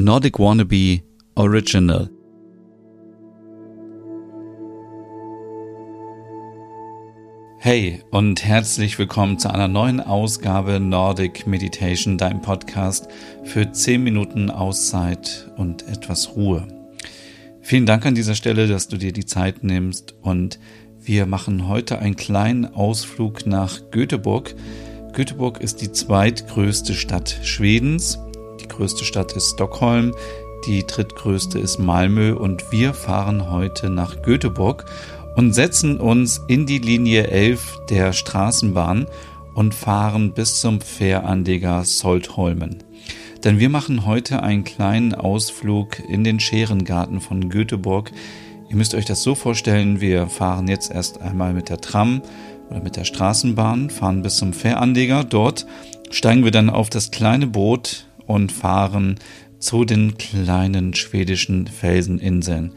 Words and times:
Nordic 0.00 0.38
Wannabe 0.38 1.02
Original. 1.34 2.08
Hey 7.58 8.04
und 8.12 8.44
herzlich 8.44 8.96
willkommen 9.00 9.40
zu 9.40 9.52
einer 9.52 9.66
neuen 9.66 10.00
Ausgabe 10.00 10.78
Nordic 10.78 11.48
Meditation, 11.48 12.16
dein 12.16 12.40
Podcast 12.42 13.08
für 13.42 13.72
10 13.72 14.04
Minuten 14.04 14.50
Auszeit 14.50 15.50
und 15.56 15.88
etwas 15.88 16.36
Ruhe. 16.36 16.68
Vielen 17.60 17.84
Dank 17.84 18.06
an 18.06 18.14
dieser 18.14 18.36
Stelle, 18.36 18.68
dass 18.68 18.86
du 18.86 18.98
dir 18.98 19.12
die 19.12 19.26
Zeit 19.26 19.64
nimmst 19.64 20.14
und 20.22 20.60
wir 21.00 21.26
machen 21.26 21.66
heute 21.66 21.98
einen 21.98 22.14
kleinen 22.14 22.66
Ausflug 22.66 23.46
nach 23.46 23.90
Göteborg. 23.90 24.54
Göteborg 25.12 25.60
ist 25.60 25.80
die 25.80 25.90
zweitgrößte 25.90 26.94
Stadt 26.94 27.40
Schwedens. 27.42 28.20
Die 28.68 28.76
größte 28.76 29.06
Stadt 29.06 29.32
ist 29.32 29.52
Stockholm, 29.52 30.14
die 30.66 30.86
drittgrößte 30.86 31.58
ist 31.58 31.78
Malmö 31.78 32.34
und 32.34 32.70
wir 32.70 32.92
fahren 32.92 33.50
heute 33.50 33.88
nach 33.88 34.20
Göteborg 34.20 34.84
und 35.36 35.54
setzen 35.54 35.98
uns 35.98 36.42
in 36.48 36.66
die 36.66 36.78
Linie 36.78 37.28
11 37.28 37.78
der 37.88 38.12
Straßenbahn 38.12 39.06
und 39.54 39.74
fahren 39.74 40.32
bis 40.34 40.60
zum 40.60 40.82
Fähranleger 40.82 41.84
Soltholmen. 41.84 42.84
Denn 43.42 43.58
wir 43.58 43.70
machen 43.70 44.04
heute 44.04 44.42
einen 44.42 44.64
kleinen 44.64 45.14
Ausflug 45.14 46.00
in 46.06 46.22
den 46.22 46.38
Scherengarten 46.38 47.20
von 47.22 47.48
Göteborg. 47.48 48.12
Ihr 48.68 48.76
müsst 48.76 48.94
euch 48.94 49.06
das 49.06 49.22
so 49.22 49.34
vorstellen, 49.34 50.02
wir 50.02 50.26
fahren 50.26 50.68
jetzt 50.68 50.90
erst 50.90 51.22
einmal 51.22 51.54
mit 51.54 51.70
der 51.70 51.80
Tram 51.80 52.20
oder 52.68 52.82
mit 52.82 52.96
der 52.96 53.04
Straßenbahn, 53.04 53.88
fahren 53.88 54.22
bis 54.22 54.36
zum 54.36 54.52
Fähranleger. 54.52 55.24
Dort 55.24 55.66
steigen 56.10 56.44
wir 56.44 56.50
dann 56.50 56.68
auf 56.68 56.90
das 56.90 57.10
kleine 57.10 57.46
Boot 57.46 58.07
und 58.28 58.52
fahren 58.52 59.16
zu 59.58 59.84
den 59.84 60.16
kleinen 60.16 60.94
schwedischen 60.94 61.66
Felseninseln. 61.66 62.72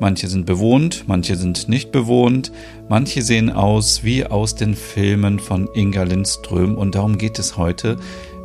Manche 0.00 0.26
sind 0.28 0.46
bewohnt, 0.46 1.04
manche 1.06 1.36
sind 1.36 1.68
nicht 1.68 1.92
bewohnt, 1.92 2.50
manche 2.88 3.22
sehen 3.22 3.50
aus 3.50 4.02
wie 4.02 4.24
aus 4.24 4.54
den 4.54 4.74
Filmen 4.74 5.38
von 5.38 5.68
Inga 5.74 6.02
Lindström 6.04 6.76
und 6.76 6.94
darum 6.94 7.18
geht 7.18 7.38
es 7.38 7.56
heute. 7.56 7.98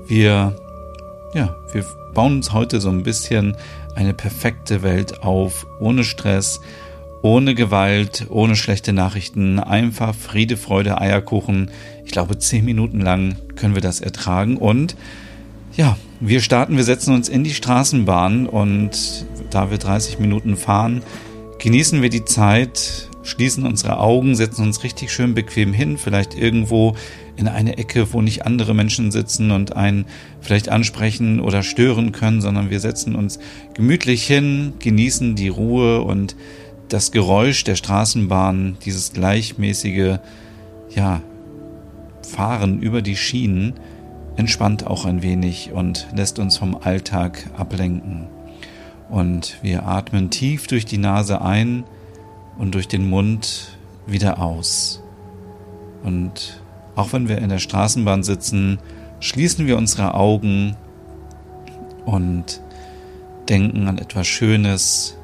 Wir, 0.08 0.56
ja, 1.34 1.56
wir 1.72 1.86
bauen 2.14 2.38
uns 2.38 2.54
heute 2.54 2.80
so 2.80 2.90
ein 2.90 3.04
bisschen 3.04 3.56
eine 3.96 4.14
perfekte 4.14 4.84
Welt 4.84 5.24
auf, 5.24 5.66
ohne 5.80 6.04
Stress, 6.04 6.60
ohne 7.24 7.56
Gewalt, 7.56 8.28
ohne 8.30 8.56
schlechte 8.56 8.94
Nachrichten, 8.94 9.60
einfach 9.60 10.14
Friede, 10.14 10.58
Freude, 10.58 11.02
Eierkuchen. 11.02 11.72
Ich 12.06 12.12
glaube, 12.12 12.38
zehn 12.38 12.66
Minuten 12.66 13.02
lang 13.02 13.36
können 13.56 13.74
wir 13.74 13.82
das 13.82 14.02
ertragen 14.02 14.58
und 14.58 14.96
ja, 15.76 15.98
wir 16.20 16.42
starten, 16.42 16.78
wir 16.78 16.84
setzen 16.84 17.14
uns 17.14 17.30
in 17.30 17.44
die 17.44 17.54
Straßenbahn 17.54 18.48
und 18.48 19.26
da 19.50 19.70
wir 19.70 19.78
30 19.78 20.20
Minuten 20.20 20.58
fahren, 20.58 21.04
genießen 21.60 22.02
wir 22.02 22.10
die 22.10 22.26
Zeit, 22.26 23.10
schließen 23.24 23.66
unsere 23.66 24.00
Augen, 24.00 24.36
setzen 24.36 24.64
uns 24.64 24.84
richtig 24.84 25.12
schön 25.12 25.34
bequem 25.36 25.74
hin, 25.74 25.98
vielleicht 25.98 26.36
irgendwo 26.36 26.96
in 27.36 27.48
eine 27.48 27.78
Ecke, 27.78 28.14
wo 28.14 28.22
nicht 28.22 28.46
andere 28.46 28.74
Menschen 28.74 29.12
sitzen 29.12 29.52
und 29.52 29.76
einen 29.76 30.06
vielleicht 30.42 30.70
ansprechen 30.70 31.40
oder 31.40 31.62
stören 31.62 32.12
können, 32.12 32.42
sondern 32.42 32.70
wir 32.72 32.80
setzen 32.80 33.16
uns 33.16 33.38
gemütlich 33.76 34.26
hin, 34.26 34.74
genießen 34.80 35.36
die 35.36 35.50
Ruhe 35.50 36.02
und 36.02 36.36
das 36.90 37.12
Geräusch 37.12 37.64
der 37.64 37.76
Straßenbahn, 37.76 38.78
dieses 38.84 39.14
gleichmäßige, 39.14 40.18
ja, 40.96 41.22
Fahren 42.28 42.82
über 42.82 43.02
die 43.02 43.16
Schienen 43.16 43.74
entspannt 44.38 44.86
auch 44.88 45.06
ein 45.06 45.22
wenig 45.22 45.72
und 45.74 46.08
lässt 46.16 46.40
uns 46.40 46.58
vom 46.58 46.76
Alltag 46.76 47.50
ablenken. 47.58 48.28
Und 49.10 49.58
wir 49.62 49.86
atmen 49.86 50.30
tief 50.30 50.68
durch 50.68 50.86
die 50.86 50.98
Nase 50.98 51.42
ein 51.42 51.84
und 52.58 52.76
durch 52.76 52.88
den 52.88 53.10
Mund 53.10 53.78
wieder 54.06 54.40
aus. 54.40 55.02
Und 56.04 56.62
auch 56.96 57.14
wenn 57.14 57.28
wir 57.28 57.40
in 57.40 57.50
der 57.50 57.60
Straßenbahn 57.60 58.24
sitzen, 58.24 58.80
schließen 59.20 59.66
wir 59.66 59.78
unsere 59.78 60.14
Augen 60.14 60.76
und 62.06 62.62
denken 63.50 63.88
an 63.88 63.98
etwas 63.98 64.28
Schönes, 64.28 65.18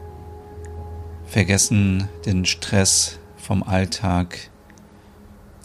vergessen 1.25 2.07
den 2.25 2.45
Stress 2.45 3.19
vom 3.37 3.63
Alltag, 3.63 4.49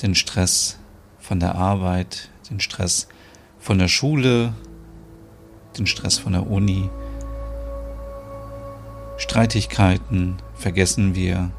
den 0.03 0.15
Stress 0.15 0.79
von 1.19 1.41
der 1.41 1.55
Arbeit, 1.55 2.31
den 2.51 2.61
Stress 2.61 3.09
von 3.69 3.79
der 3.79 3.89
Schule, 3.89 4.55
den 5.77 5.87
Stress 5.87 6.17
von 6.17 6.33
der 6.33 6.51
Uni 6.51 6.89
Streitigkeiten 9.19 10.37
vergessen 10.55 11.15
wir 11.15 11.51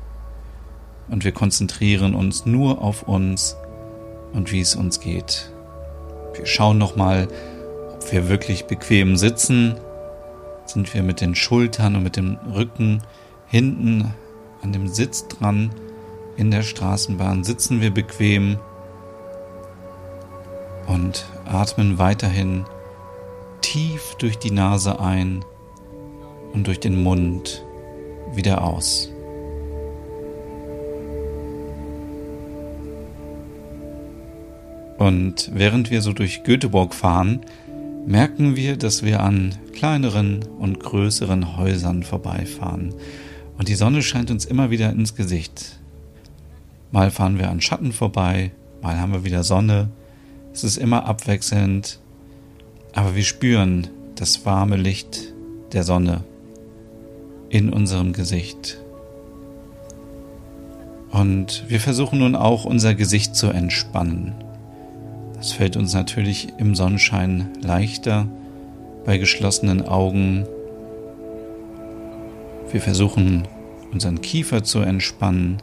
und 1.10 1.24
wir 1.24 1.34
konzentrieren 1.34 2.16
uns 2.16 2.48
nur 2.48 2.82
auf 2.82 3.04
uns 3.04 3.58
und 4.34 4.52
wie 4.52 4.60
es 4.60 4.76
uns 4.76 5.02
geht. 5.02 5.52
Wir 6.34 6.48
schauen 6.48 6.80
nochmal, 6.80 7.28
ob 7.94 8.12
wir 8.12 8.28
wirklich 8.28 8.66
bequem 8.66 9.16
sitzen. 9.16 9.76
Sind 10.66 10.92
wir 10.96 11.04
mit 11.04 11.22
den 11.22 11.36
Schultern 11.36 11.96
und 11.96 12.02
mit 12.02 12.16
dem 12.16 12.40
Rücken 12.52 13.04
hinten 13.46 14.16
an 14.64 14.74
dem 14.74 14.88
Sitz 14.88 15.28
dran 15.28 15.70
in 16.38 16.50
der 16.50 16.64
Straßenbahn? 16.64 17.44
Sitzen 17.44 17.82
wir 17.82 17.92
bequem 17.94 18.58
und 20.90 21.26
atmen 21.46 21.98
weiterhin 22.00 22.66
tief 23.62 24.16
durch 24.18 24.38
die 24.38 24.52
Nase 24.52 25.00
ein 25.00 25.46
und 26.54 26.68
durch 26.68 26.80
den 26.80 27.02
Mund 27.02 27.64
wieder 28.34 28.64
aus. 28.64 29.10
Und 34.98 35.50
während 35.54 35.92
wir 35.92 36.02
so 36.02 36.12
durch 36.12 36.44
Göteborg 36.44 36.94
fahren, 36.94 37.42
merken 38.06 38.58
wir, 38.58 38.76
dass 38.76 39.04
wir 39.04 39.22
an 39.22 39.56
kleineren 39.74 40.44
und 40.60 40.82
größeren 40.82 41.56
Häusern 41.56 42.04
vorbeifahren. 42.04 42.94
Und 43.58 43.70
die 43.70 43.76
Sonne 43.76 44.02
scheint 44.02 44.30
uns 44.30 44.44
immer 44.44 44.72
wieder 44.72 44.90
ins 44.90 45.16
Gesicht. 45.16 45.80
Mal 46.92 47.12
fahren 47.12 47.40
wir 47.40 47.50
an 47.50 47.62
Schatten 47.62 47.94
vorbei, 47.94 48.52
mal 48.82 49.00
haben 49.00 49.14
wir 49.14 49.24
wieder 49.24 49.44
Sonne. 49.44 49.90
Es 50.54 50.64
ist 50.64 50.78
immer 50.78 51.06
abwechselnd, 51.06 52.00
aber 52.94 53.16
wir 53.16 53.24
spüren 53.24 53.88
das 54.16 54.46
warme 54.46 54.76
Licht 54.76 55.34
der 55.72 55.84
Sonne 55.84 56.24
in 57.50 57.72
unserem 57.72 58.14
Gesicht. 58.14 58.80
Und 61.12 61.64
wir 61.68 61.80
versuchen 61.80 62.20
nun 62.20 62.36
auch 62.36 62.66
unser 62.66 62.94
Gesicht 62.94 63.36
zu 63.36 63.48
entspannen. 63.48 64.36
Das 65.36 65.52
fällt 65.52 65.78
uns 65.78 65.94
natürlich 65.94 66.50
im 66.58 66.76
Sonnenschein 66.76 67.50
leichter 67.62 68.28
bei 69.06 69.18
geschlossenen 69.18 69.88
Augen. 69.88 70.46
Wir 72.72 72.82
versuchen 72.82 73.48
unseren 73.92 74.22
Kiefer 74.22 74.64
zu 74.64 74.80
entspannen. 74.80 75.58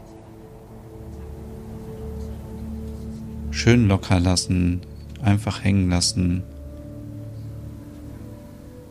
Schön 3.57 3.89
locker 3.89 4.21
lassen, 4.21 4.83
einfach 5.23 5.65
hängen 5.65 5.89
lassen. 5.89 6.43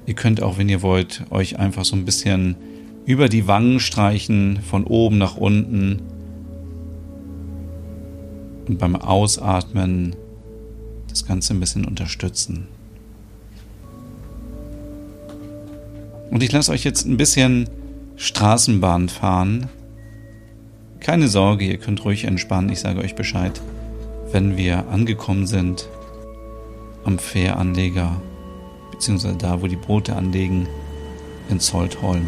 Ihr 0.08 0.16
könnt 0.16 0.42
auch, 0.42 0.58
wenn 0.58 0.70
ihr 0.70 0.82
wollt, 0.82 1.24
euch 1.30 1.60
einfach 1.60 1.86
so 1.86 1.96
ein 1.96 2.04
bisschen 2.04 2.56
über 3.06 3.30
die 3.30 3.48
Wangen 3.48 3.80
streichen, 3.80 4.60
von 4.64 4.84
oben 4.84 5.20
nach 5.20 5.38
unten. 5.38 6.02
Und 8.68 8.80
beim 8.80 8.96
Ausatmen 8.96 10.16
das 11.10 11.28
Ganze 11.28 11.54
ein 11.54 11.60
bisschen 11.60 11.86
unterstützen. 11.86 12.66
Und 16.32 16.42
ich 16.42 16.52
lasse 16.52 16.72
euch 16.72 16.84
jetzt 16.84 17.06
ein 17.06 17.18
bisschen 17.18 17.70
Straßenbahn 18.16 19.10
fahren. 19.10 19.68
Keine 21.02 21.28
Sorge, 21.28 21.66
ihr 21.66 21.78
könnt 21.78 22.04
ruhig 22.04 22.24
entspannen. 22.24 22.72
Ich 22.72 22.80
sage 22.80 23.02
euch 23.02 23.14
Bescheid, 23.14 23.62
wenn 24.36 24.58
wir 24.58 24.90
angekommen 24.90 25.48
sind 25.48 25.88
am 27.06 27.20
Fähranleger, 27.20 28.20
beziehungsweise 28.92 29.38
da, 29.38 29.62
wo 29.62 29.68
die 29.68 29.78
Boote 29.78 30.14
anlegen, 30.14 30.68
in 31.48 31.62
Soltholm. 31.62 32.28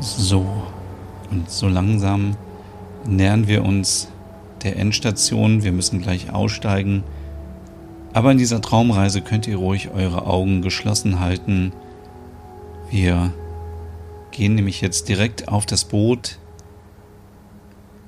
So, 0.00 0.46
und 1.30 1.50
so 1.50 1.66
langsam 1.66 2.36
nähern 3.04 3.48
wir 3.48 3.64
uns 3.64 4.08
der 4.62 4.76
Endstation. 4.76 5.64
Wir 5.64 5.72
müssen 5.72 6.00
gleich 6.00 6.32
aussteigen. 6.32 7.02
Aber 8.12 8.30
in 8.30 8.38
dieser 8.38 8.60
Traumreise 8.60 9.22
könnt 9.22 9.46
ihr 9.46 9.56
ruhig 9.56 9.90
eure 9.90 10.26
Augen 10.26 10.62
geschlossen 10.62 11.20
halten. 11.20 11.72
Wir 12.90 13.32
gehen 14.30 14.54
nämlich 14.54 14.80
jetzt 14.80 15.08
direkt 15.08 15.48
auf 15.48 15.66
das 15.66 15.84
Boot. 15.84 16.38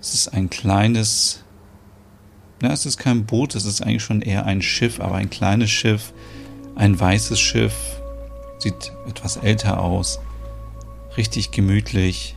Es 0.00 0.14
ist 0.14 0.28
ein 0.28 0.48
kleines, 0.48 1.44
na, 2.62 2.72
es 2.72 2.86
ist 2.86 2.98
kein 2.98 3.26
Boot, 3.26 3.54
es 3.54 3.64
ist 3.64 3.82
eigentlich 3.82 4.02
schon 4.02 4.22
eher 4.22 4.46
ein 4.46 4.62
Schiff, 4.62 5.00
aber 5.00 5.16
ein 5.16 5.28
kleines 5.28 5.70
Schiff, 5.70 6.12
ein 6.76 6.98
weißes 6.98 7.38
Schiff, 7.38 8.00
sieht 8.58 8.92
etwas 9.06 9.36
älter 9.36 9.82
aus, 9.82 10.20
richtig 11.16 11.50
gemütlich. 11.50 12.36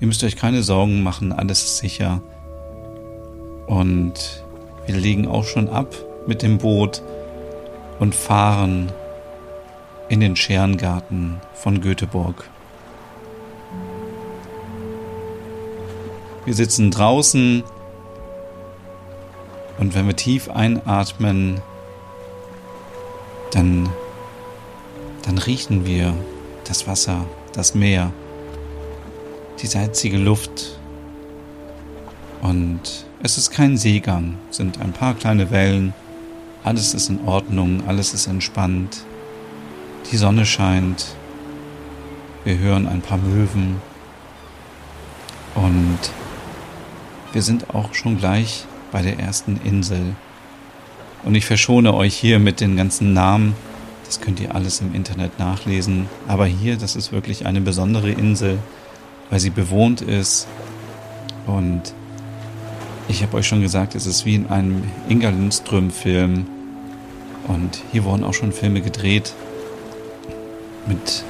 Ihr 0.00 0.06
müsst 0.06 0.24
euch 0.24 0.36
keine 0.36 0.62
Sorgen 0.62 1.02
machen, 1.02 1.32
alles 1.32 1.64
ist 1.64 1.78
sicher. 1.78 2.20
Und 3.66 4.44
wir 4.86 4.96
legen 4.96 5.26
auch 5.26 5.44
schon 5.44 5.68
ab 5.68 5.94
mit 6.26 6.42
dem 6.42 6.58
Boot 6.58 7.02
und 7.98 8.14
fahren 8.14 8.90
in 10.08 10.20
den 10.20 10.36
Scherengarten 10.36 11.40
von 11.54 11.80
Göteborg. 11.80 12.48
Wir 16.44 16.54
sitzen 16.54 16.90
draußen 16.90 17.62
und 19.78 19.94
wenn 19.94 20.06
wir 20.06 20.16
tief 20.16 20.50
einatmen, 20.50 21.62
dann, 23.52 23.88
dann 25.24 25.38
riechen 25.38 25.86
wir 25.86 26.14
das 26.64 26.88
Wasser, 26.88 27.26
das 27.52 27.74
Meer, 27.74 28.12
die 29.60 29.66
salzige 29.66 30.18
Luft. 30.18 30.78
Und 32.40 33.06
es 33.22 33.38
ist 33.38 33.50
kein 33.50 33.76
Seegang, 33.76 34.36
sind 34.50 34.80
ein 34.80 34.92
paar 34.92 35.14
kleine 35.14 35.50
Wellen, 35.50 35.94
alles 36.64 36.94
ist 36.94 37.08
in 37.08 37.20
Ordnung, 37.26 37.82
alles 37.86 38.14
ist 38.14 38.26
entspannt. 38.26 39.04
Die 40.10 40.16
Sonne 40.16 40.46
scheint, 40.46 41.14
wir 42.44 42.58
hören 42.58 42.88
ein 42.88 43.00
paar 43.00 43.18
Möwen 43.18 43.80
und 45.54 45.98
wir 47.32 47.42
sind 47.42 47.74
auch 47.74 47.94
schon 47.94 48.18
gleich 48.18 48.64
bei 48.90 49.02
der 49.02 49.18
ersten 49.18 49.60
Insel. 49.64 50.14
Und 51.24 51.34
ich 51.34 51.46
verschone 51.46 51.94
euch 51.94 52.14
hier 52.14 52.38
mit 52.38 52.60
den 52.60 52.76
ganzen 52.76 53.12
Namen. 53.12 53.54
Das 54.12 54.20
könnt 54.20 54.40
ihr 54.40 54.54
alles 54.54 54.82
im 54.82 54.94
Internet 54.94 55.38
nachlesen. 55.38 56.06
Aber 56.28 56.44
hier, 56.44 56.76
das 56.76 56.96
ist 56.96 57.12
wirklich 57.12 57.46
eine 57.46 57.62
besondere 57.62 58.10
Insel, 58.10 58.58
weil 59.30 59.40
sie 59.40 59.48
bewohnt 59.48 60.02
ist. 60.02 60.46
Und 61.46 61.94
ich 63.08 63.22
habe 63.22 63.38
euch 63.38 63.48
schon 63.48 63.62
gesagt, 63.62 63.94
es 63.94 64.04
ist 64.04 64.26
wie 64.26 64.34
in 64.34 64.48
einem 64.48 64.84
Inga 65.08 65.30
Lindström-Film. 65.30 66.46
Und 67.48 67.82
hier 67.90 68.04
wurden 68.04 68.22
auch 68.24 68.34
schon 68.34 68.52
Filme 68.52 68.82
gedreht 68.82 69.32
mit 70.86 71.24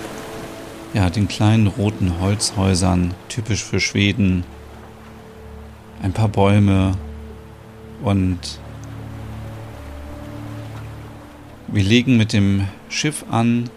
ja, 0.92 1.08
den 1.08 1.28
kleinen 1.28 1.68
roten 1.68 2.18
Holzhäusern, 2.18 3.14
typisch 3.28 3.62
für 3.62 3.78
Schweden 3.78 4.42
ein 6.02 6.12
paar 6.12 6.26
Bäume 6.26 6.94
und 8.02 8.58
wir 11.72 11.82
legen 11.82 12.16
mit 12.16 12.32
dem 12.32 12.68
Schiff 12.88 13.24
an. 13.30 13.68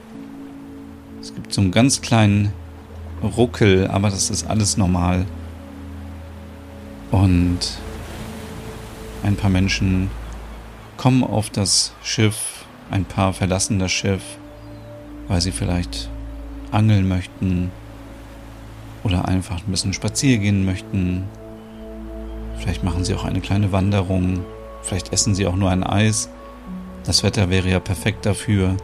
Es 1.21 1.33
gibt 1.33 1.53
so 1.53 1.61
einen 1.61 1.71
ganz 1.71 2.01
kleinen 2.01 2.53
Ruckel, 3.23 3.87
aber 3.87 4.09
das 4.09 4.29
ist 4.29 4.47
alles 4.47 4.77
normal. 4.77 5.25
Und 7.11 7.59
ein 9.23 9.35
paar 9.35 9.49
Menschen 9.49 10.11
kommen 10.97 11.23
auf 11.23 11.49
das 11.49 11.93
Schiff, 12.03 12.65
ein 12.91 13.05
paar 13.05 13.33
verlassen 13.33 13.79
das 13.79 13.91
Schiff, 13.91 14.21
weil 15.27 15.41
sie 15.41 15.51
vielleicht 15.51 16.09
angeln 16.71 17.07
möchten 17.07 17.71
oder 19.03 19.27
einfach 19.27 19.59
ein 19.59 19.71
bisschen 19.71 19.93
spazieren 19.93 20.41
gehen 20.41 20.65
möchten 20.65 21.23
Vielleicht 22.59 22.83
machen 22.83 23.03
Sie 23.03 23.13
auch 23.13 23.25
eine 23.25 23.41
kleine 23.41 23.71
Wanderung. 23.71 24.45
Vielleicht 24.81 25.13
essen 25.13 25.35
Sie 25.35 25.45
auch 25.47 25.55
nur 25.55 25.69
ein 25.69 25.83
Eis. 25.83 26.29
Das 27.05 27.21
Wetter 27.21 27.49
wäre 27.49 27.69
ja 27.69 27.79
perfekt 27.79 28.25
dafür. 28.25 28.77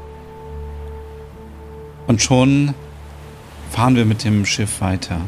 Und 2.05 2.21
schon 2.21 2.75
fahren 3.71 3.95
wir 3.95 4.05
mit 4.05 4.23
dem 4.23 4.45
Schiff 4.45 4.79
weiter. 4.81 5.21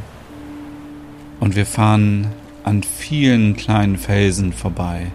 Und 1.39 1.55
wir 1.55 1.65
fahren 1.65 2.27
an 2.63 2.83
vielen 2.83 3.55
kleinen 3.55 3.97
Felsen 3.97 4.53
vorbei. 4.53 5.11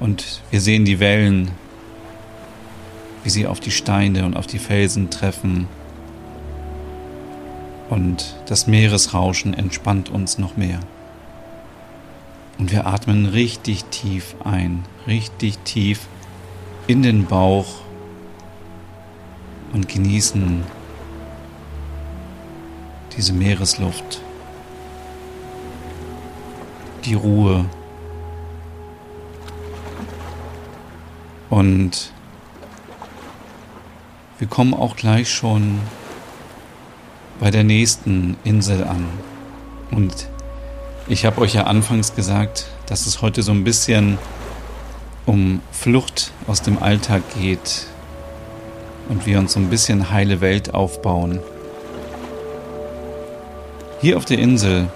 Und 0.00 0.40
wir 0.50 0.60
sehen 0.60 0.84
die 0.84 0.98
Wellen, 0.98 1.50
wie 3.22 3.30
sie 3.30 3.46
auf 3.46 3.60
die 3.60 3.70
Steine 3.70 4.24
und 4.24 4.36
auf 4.36 4.46
die 4.46 4.58
Felsen 4.58 5.10
treffen. 5.10 5.68
Und 7.90 8.34
das 8.46 8.66
Meeresrauschen 8.66 9.52
entspannt 9.52 10.08
uns 10.08 10.38
noch 10.38 10.56
mehr. 10.56 10.80
Und 12.58 12.72
wir 12.72 12.86
atmen 12.86 13.26
richtig 13.26 13.84
tief 13.86 14.34
ein, 14.42 14.84
richtig 15.06 15.58
tief 15.64 16.08
in 16.86 17.02
den 17.02 17.26
Bauch 17.26 17.66
und 19.72 19.88
genießen 19.88 20.62
diese 23.16 23.32
Meeresluft, 23.32 24.20
die 27.04 27.14
Ruhe. 27.14 27.64
Und 31.50 32.12
wir 34.38 34.48
kommen 34.48 34.74
auch 34.74 34.96
gleich 34.96 35.30
schon 35.32 35.80
bei 37.40 37.50
der 37.50 37.64
nächsten 37.64 38.36
Insel 38.44 38.84
an. 38.84 39.06
Und 39.90 40.28
ich 41.06 41.24
habe 41.24 41.40
euch 41.40 41.54
ja 41.54 41.64
anfangs 41.64 42.14
gesagt, 42.14 42.66
dass 42.86 43.06
es 43.06 43.22
heute 43.22 43.42
so 43.42 43.52
ein 43.52 43.64
bisschen 43.64 44.18
um 45.26 45.62
Flucht 45.72 46.32
aus 46.46 46.62
dem 46.62 46.82
Alltag 46.82 47.22
geht 47.38 47.86
und 49.08 49.26
wir 49.26 49.38
uns 49.38 49.52
so 49.52 49.60
ein 49.60 49.70
bisschen 49.70 50.10
heile 50.10 50.40
Welt 50.40 50.74
aufbauen. 50.74 51.40
Hier 54.00 54.16
auf 54.16 54.24
der 54.24 54.38
Insel 54.38 54.88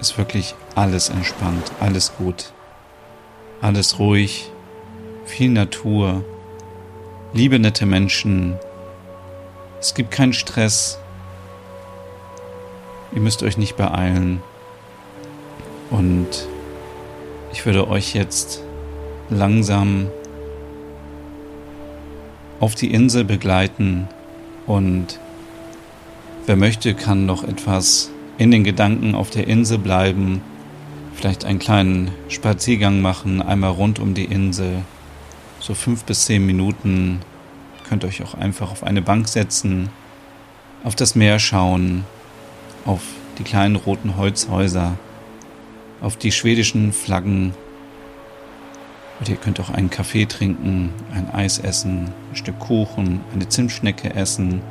ist 0.00 0.18
wirklich 0.18 0.54
alles 0.74 1.08
entspannt, 1.08 1.72
alles 1.80 2.12
gut, 2.16 2.52
alles 3.60 3.98
ruhig, 3.98 4.50
viel 5.24 5.50
Natur, 5.50 6.24
liebe 7.32 7.58
nette 7.58 7.86
Menschen. 7.86 8.58
Es 9.80 9.94
gibt 9.94 10.10
keinen 10.10 10.34
Stress. 10.34 10.98
Ihr 13.12 13.20
müsst 13.20 13.42
euch 13.42 13.56
nicht 13.56 13.76
beeilen. 13.76 14.42
Und 15.90 16.28
ich 17.52 17.64
würde 17.66 17.88
euch 17.88 18.14
jetzt 18.14 18.62
langsam 19.30 20.08
auf 22.58 22.74
die 22.74 22.92
Insel 22.92 23.24
begleiten 23.24 24.08
und 24.66 25.18
wer 26.46 26.56
möchte, 26.56 26.94
kann 26.94 27.26
noch 27.26 27.44
etwas 27.44 28.10
in 28.38 28.50
den 28.50 28.64
Gedanken 28.64 29.14
auf 29.14 29.30
der 29.30 29.46
Insel 29.46 29.78
bleiben, 29.78 30.42
vielleicht 31.14 31.44
einen 31.44 31.58
kleinen 31.58 32.10
Spaziergang 32.28 33.00
machen, 33.00 33.40
einmal 33.40 33.70
rund 33.70 33.98
um 33.98 34.14
die 34.14 34.24
Insel, 34.24 34.82
so 35.58 35.74
fünf 35.74 36.04
bis 36.04 36.26
zehn 36.26 36.44
Minuten. 36.44 37.20
Könnt 37.88 38.04
euch 38.04 38.22
auch 38.22 38.34
einfach 38.34 38.70
auf 38.70 38.84
eine 38.84 39.02
Bank 39.02 39.28
setzen, 39.28 39.88
auf 40.84 40.94
das 40.94 41.14
Meer 41.14 41.38
schauen, 41.38 42.04
auf 42.84 43.02
die 43.38 43.44
kleinen 43.44 43.76
roten 43.76 44.16
Holzhäuser 44.16 44.96
auf 46.00 46.16
die 46.16 46.32
schwedischen 46.32 46.92
Flaggen. 46.92 47.54
Und 49.20 49.28
ihr 49.28 49.36
könnt 49.36 49.60
auch 49.60 49.68
einen 49.68 49.90
Kaffee 49.90 50.24
trinken, 50.24 50.94
ein 51.14 51.30
Eis 51.30 51.58
essen, 51.58 52.10
ein 52.30 52.36
Stück 52.36 52.58
Kuchen, 52.58 53.20
eine 53.34 53.46
Zimtschnecke 53.48 54.14
essen. 54.14 54.62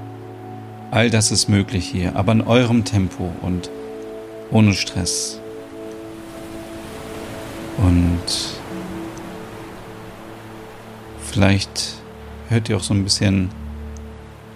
All 0.89 1.11
das 1.11 1.31
ist 1.31 1.49
möglich 1.49 1.87
hier, 1.87 2.15
aber 2.15 2.31
in 2.31 2.41
eurem 2.41 2.83
Tempo 2.83 3.31
und 3.43 3.69
ohne 4.49 4.73
Stress. 4.73 5.39
Und 7.77 8.19
vielleicht 11.21 12.01
hört 12.49 12.69
ihr 12.69 12.77
auch 12.77 12.83
so 12.83 12.95
ein 12.95 13.03
bisschen 13.03 13.49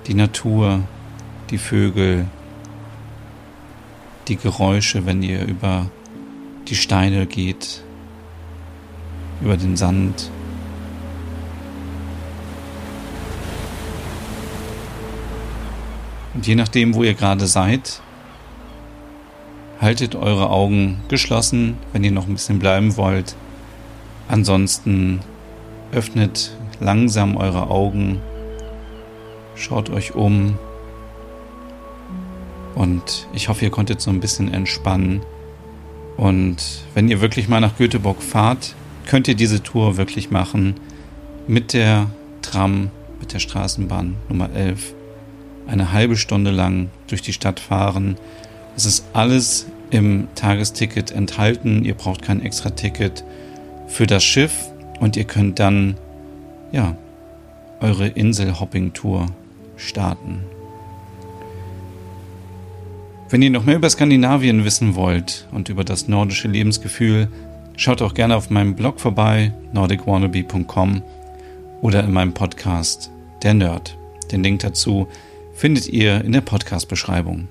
die 0.07 0.15
Natur, 0.15 0.81
die 1.51 1.59
Vögel, 1.59 2.25
die 4.27 4.37
Geräusche, 4.37 5.05
wenn 5.05 5.21
ihr 5.21 5.45
über 5.45 5.85
die 6.67 6.75
Steine 6.75 7.27
geht, 7.27 7.83
über 9.43 9.57
den 9.57 9.75
Sand. 9.75 10.31
Und 16.33 16.47
je 16.47 16.55
nachdem, 16.55 16.95
wo 16.95 17.03
ihr 17.03 17.13
gerade 17.13 17.45
seid, 17.45 18.01
haltet 19.79 20.15
eure 20.15 20.49
Augen 20.49 21.01
geschlossen, 21.09 21.77
wenn 21.91 22.03
ihr 22.03 22.11
noch 22.11 22.27
ein 22.27 22.33
bisschen 22.33 22.59
bleiben 22.59 22.95
wollt. 22.95 23.35
Ansonsten 24.29 25.19
öffnet 25.91 26.55
langsam 26.79 27.37
eure 27.37 27.69
Augen, 27.69 28.19
schaut 29.55 29.89
euch 29.89 30.15
um 30.15 30.57
und 32.75 33.27
ich 33.33 33.49
hoffe, 33.49 33.65
ihr 33.65 33.71
konntet 33.71 34.01
so 34.01 34.09
ein 34.09 34.19
bisschen 34.19 34.51
entspannen. 34.53 35.21
Und 36.17 36.83
wenn 36.93 37.09
ihr 37.09 37.21
wirklich 37.21 37.47
mal 37.47 37.59
nach 37.59 37.77
Göteborg 37.77 38.21
fahrt, 38.21 38.75
könnt 39.05 39.27
ihr 39.27 39.35
diese 39.35 39.61
Tour 39.63 39.97
wirklich 39.97 40.31
machen 40.31 40.75
mit 41.47 41.73
der 41.73 42.09
Tram, 42.41 42.89
mit 43.19 43.33
der 43.33 43.39
Straßenbahn 43.39 44.15
Nummer 44.29 44.49
11. 44.53 44.93
Eine 45.67 45.91
halbe 45.91 46.17
Stunde 46.17 46.51
lang 46.51 46.89
durch 47.07 47.21
die 47.21 47.33
Stadt 47.33 47.59
fahren. 47.59 48.17
Es 48.75 48.85
ist 48.85 49.05
alles 49.13 49.67
im 49.91 50.27
Tagesticket 50.35 51.11
enthalten. 51.11 51.85
Ihr 51.85 51.93
braucht 51.93 52.21
kein 52.21 52.41
extra 52.41 52.71
Ticket 52.71 53.23
für 53.87 54.07
das 54.07 54.23
Schiff 54.23 54.53
und 54.99 55.15
ihr 55.15 55.25
könnt 55.25 55.59
dann, 55.59 55.95
ja, 56.71 56.97
eure 57.79 58.07
Insel-Hopping-Tour 58.07 59.27
starten. 59.77 60.39
Wenn 63.29 63.41
ihr 63.41 63.49
noch 63.49 63.65
mehr 63.65 63.75
über 63.75 63.89
Skandinavien 63.89 64.63
wissen 64.63 64.95
wollt 64.95 65.47
und 65.51 65.69
über 65.69 65.83
das 65.83 66.07
nordische 66.07 66.47
Lebensgefühl, 66.47 67.29
schaut 67.75 68.01
auch 68.01 68.13
gerne 68.13 68.35
auf 68.35 68.49
meinem 68.49 68.75
Blog 68.75 68.99
vorbei, 68.99 69.53
nordicwannabe.com 69.73 71.01
oder 71.81 72.03
in 72.03 72.11
meinem 72.11 72.33
Podcast 72.33 73.11
Der 73.43 73.53
Nerd. 73.53 73.97
Den 74.31 74.43
Link 74.43 74.61
dazu 74.61 75.07
findet 75.53 75.87
ihr 75.87 76.23
in 76.23 76.31
der 76.31 76.41
Podcast-Beschreibung. 76.41 77.47